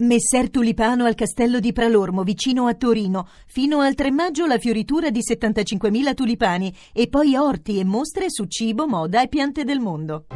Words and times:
Messer 0.00 0.48
Tulipano 0.48 1.06
al 1.06 1.16
castello 1.16 1.58
di 1.58 1.72
Pralormo, 1.72 2.22
vicino 2.22 2.68
a 2.68 2.74
Torino. 2.74 3.26
Fino 3.48 3.80
al 3.80 3.96
3 3.96 4.12
maggio 4.12 4.46
la 4.46 4.56
fioritura 4.56 5.10
di 5.10 5.18
75.000 5.28 6.14
tulipani 6.14 6.72
e 6.92 7.08
poi 7.08 7.34
orti 7.34 7.80
e 7.80 7.84
mostre 7.84 8.26
su 8.28 8.44
cibo, 8.44 8.86
moda 8.86 9.20
e 9.22 9.26
piante 9.26 9.64
del 9.64 9.80
mondo. 9.80 10.26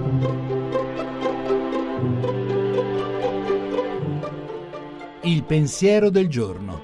Il 5.22 5.44
pensiero 5.44 6.10
del 6.10 6.26
giorno. 6.26 6.82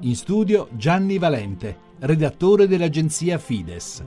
In 0.00 0.14
studio 0.14 0.68
Gianni 0.72 1.16
Valente, 1.16 1.78
redattore 2.00 2.68
dell'agenzia 2.68 3.38
Fides. 3.38 4.04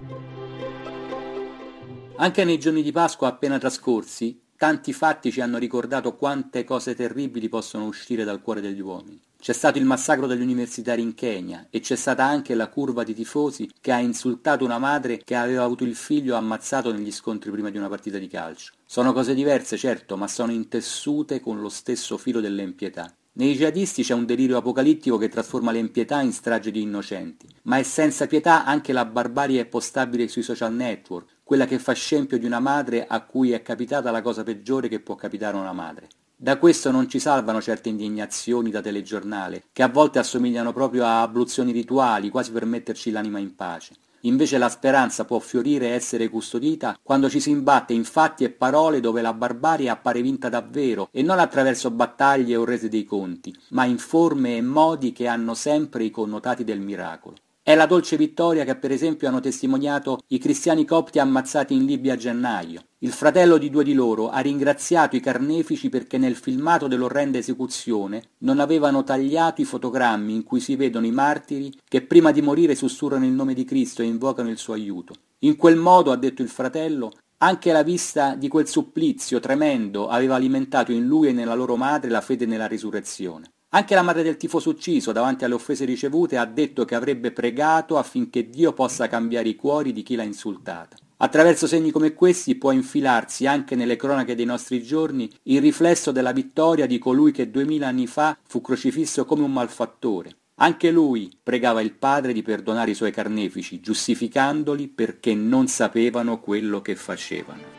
Anche 2.22 2.44
nei 2.44 2.60
giorni 2.60 2.82
di 2.82 2.92
Pasqua 2.92 3.30
appena 3.30 3.58
trascorsi, 3.58 4.38
tanti 4.58 4.92
fatti 4.92 5.32
ci 5.32 5.40
hanno 5.40 5.58
ricordato 5.58 6.18
quante 6.18 6.66
cose 6.66 6.94
terribili 6.94 7.48
possono 7.48 7.86
uscire 7.86 8.26
dal 8.26 8.42
cuore 8.42 8.60
degli 8.60 8.82
uomini. 8.82 9.22
C'è 9.40 9.54
stato 9.54 9.78
il 9.78 9.86
massacro 9.86 10.28
degli 10.28 10.42
universitari 10.42 11.02
in 11.02 11.16
Kenya 11.16 11.68
e 11.70 11.80
c'è 11.80 11.96
stata 11.96 12.26
anche 12.26 12.56
la 12.56 12.68
curva 12.68 13.06
di 13.06 13.14
tifosi 13.14 13.72
che 13.80 13.94
ha 13.94 14.00
insultato 14.00 14.66
una 14.66 14.80
madre 14.80 15.22
che 15.24 15.36
aveva 15.36 15.64
avuto 15.64 15.86
il 15.86 15.96
figlio 15.96 16.36
ammazzato 16.36 16.92
negli 16.92 17.10
scontri 17.10 17.52
prima 17.52 17.70
di 17.70 17.78
una 17.78 17.88
partita 17.88 18.18
di 18.18 18.28
calcio. 18.28 18.74
Sono 18.86 19.14
cose 19.14 19.34
diverse, 19.34 19.78
certo, 19.78 20.18
ma 20.18 20.28
sono 20.28 20.52
intessute 20.52 21.40
con 21.40 21.62
lo 21.62 21.70
stesso 21.70 22.18
filo 22.18 22.42
dell'empietà. 22.42 23.14
Nei 23.40 23.54
jihadisti 23.54 24.04
c'è 24.04 24.14
un 24.14 24.26
delirio 24.26 24.58
apocalittico 24.58 25.18
che 25.18 25.30
trasforma 25.30 25.72
l'empietà 25.72 26.20
in 26.20 26.34
strage 26.34 26.72
di 26.72 26.82
innocenti, 26.82 27.48
ma 27.64 27.78
è 27.78 27.84
senza 27.84 28.28
pietà 28.28 28.66
anche 28.66 28.92
la 28.92 29.06
barbarie 29.06 29.66
postabile 29.66 30.28
sui 30.28 30.42
social 30.42 30.74
network, 30.74 31.38
quella 31.50 31.66
che 31.66 31.80
fa 31.80 31.94
scempio 31.94 32.38
di 32.38 32.46
una 32.46 32.60
madre 32.60 33.08
a 33.08 33.22
cui 33.22 33.54
è 33.54 33.64
capitata 33.64 34.12
la 34.12 34.22
cosa 34.22 34.44
peggiore 34.44 34.88
che 34.88 35.00
può 35.00 35.16
capitare 35.16 35.58
a 35.58 35.60
una 35.60 35.74
madre. 35.74 36.08
Da 36.36 36.60
questo 36.60 36.92
non 36.92 37.10
ci 37.10 37.18
salvano 37.18 37.60
certe 37.60 37.90
indignazioni 37.90 38.70
da 38.70 38.82
telegiornale, 38.82 39.64
che 39.74 39.82
a 39.82 39.88
volte 39.88 40.20
assomigliano 40.20 40.74
proprio 40.74 41.06
a 41.06 41.24
abluzioni 41.24 41.72
rituali, 41.72 42.30
quasi 42.30 42.52
per 42.52 42.66
metterci 42.66 43.10
l'anima 43.10 43.40
in 43.40 43.56
pace. 43.56 43.96
Invece 44.22 44.60
la 44.60 44.70
speranza 44.70 45.26
può 45.26 45.40
fiorire 45.40 45.88
e 45.88 45.94
essere 45.94 46.30
custodita 46.30 46.96
quando 47.02 47.32
ci 47.32 47.40
si 47.40 47.50
imbatte 47.50 47.94
in 47.94 48.04
fatti 48.04 48.44
e 48.44 48.52
parole 48.52 49.00
dove 49.00 49.24
la 49.24 49.34
barbarie 49.34 49.90
appare 49.90 50.22
vinta 50.22 50.50
davvero 50.50 51.10
e 51.12 51.24
non 51.24 51.40
attraverso 51.40 51.90
battaglie 51.90 52.58
o 52.58 52.64
rese 52.64 52.90
dei 52.90 53.06
conti, 53.06 53.52
ma 53.70 53.86
in 53.86 53.98
forme 53.98 54.58
e 54.58 54.62
modi 54.62 55.14
che 55.14 55.26
hanno 55.26 55.56
sempre 55.56 56.04
i 56.04 56.12
connotati 56.12 56.64
del 56.64 56.80
miracolo. 56.80 57.38
È 57.70 57.76
la 57.76 57.86
dolce 57.86 58.18
vittoria 58.18 58.64
che 58.64 58.76
per 58.78 58.90
esempio 58.90 59.28
hanno 59.28 59.42
testimoniato 59.42 60.22
i 60.30 60.40
cristiani 60.40 60.86
copti 60.86 61.20
ammazzati 61.20 61.76
in 61.76 61.86
Libia 61.86 62.14
a 62.14 62.18
gennaio. 62.18 62.82
Il 62.98 63.12
fratello 63.12 63.60
di 63.60 63.70
due 63.70 63.84
di 63.84 63.94
loro 63.94 64.32
ha 64.32 64.40
ringraziato 64.40 65.16
i 65.16 65.20
carnefici 65.20 65.88
perché 65.88 66.18
nel 66.18 66.36
filmato 66.36 66.88
dell'orrenda 66.88 67.38
esecuzione 67.38 68.30
non 68.40 68.60
avevano 68.60 69.04
tagliato 69.04 69.62
i 69.62 69.66
fotogrammi 69.66 70.34
in 70.34 70.44
cui 70.44 70.62
si 70.62 70.76
vedono 70.76 71.06
i 71.06 71.12
martiri 71.12 71.72
che 71.88 72.02
prima 72.02 72.32
di 72.32 72.42
morire 72.42 72.74
sussurrano 72.74 73.26
il 73.26 73.34
nome 73.34 73.54
di 73.54 73.66
Cristo 73.66 74.02
e 74.02 74.06
invocano 74.06 74.50
il 74.50 74.58
suo 74.58 74.74
aiuto. 74.74 75.14
In 75.42 75.56
quel 75.56 75.76
modo, 75.76 76.12
ha 76.12 76.18
detto 76.18 76.42
il 76.42 76.50
fratello, 76.50 77.12
anche 77.38 77.72
la 77.72 77.84
vista 77.84 78.34
di 78.34 78.48
quel 78.48 78.68
supplizio 78.68 79.40
tremendo 79.40 80.08
aveva 80.08 80.34
alimentato 80.34 80.92
in 80.92 81.06
lui 81.06 81.28
e 81.28 81.34
nella 81.34 81.54
loro 81.54 81.76
madre 81.76 82.10
la 82.10 82.22
fede 82.22 82.48
nella 82.48 82.66
risurrezione. 82.66 83.52
Anche 83.72 83.94
la 83.94 84.02
madre 84.02 84.24
del 84.24 84.38
tifoso 84.38 84.72
ucciso, 84.72 85.12
davanti 85.12 85.44
alle 85.44 85.54
offese 85.54 85.86
ricevute, 85.86 86.38
ha 86.38 86.46
detto 86.46 86.86
che 86.86 86.96
avrebbe 86.96 87.32
pregato 87.32 88.00
affinché 88.00 88.50
Dio 88.50 88.74
possa 88.74 89.08
cambiare 89.08 89.50
i 89.50 89.56
cuori 89.56 89.94
di 89.94 90.02
chi 90.02 90.16
l'ha 90.16 90.24
insultata. 90.24 90.98
Attraverso 91.18 91.68
segni 91.68 91.92
come 91.92 92.14
questi 92.14 92.56
può 92.56 92.72
infilarsi 92.72 93.46
anche 93.46 93.76
nelle 93.76 93.96
cronache 93.96 94.34
dei 94.34 94.46
nostri 94.46 94.82
giorni 94.82 95.30
il 95.44 95.62
riflesso 95.62 96.12
della 96.12 96.32
vittoria 96.32 96.88
di 96.88 96.98
colui 96.98 97.32
che 97.32 97.52
duemila 97.52 97.88
anni 97.88 98.08
fa 98.08 98.36
fu 98.42 98.60
crocifisso 98.60 99.26
come 99.26 99.44
un 99.44 99.54
malfattore. 99.54 100.36
Anche 100.62 100.90
lui 100.90 101.32
pregava 101.44 101.82
il 101.82 101.94
Padre 101.94 102.34
di 102.34 102.42
perdonare 102.42 102.92
i 102.92 102.96
suoi 102.96 103.12
carnefici, 103.12 103.80
giustificandoli 103.80 104.88
perché 104.88 105.36
non 105.36 105.68
sapevano 105.68 106.40
quello 106.40 106.82
che 106.82 106.96
facevano. 106.96 107.79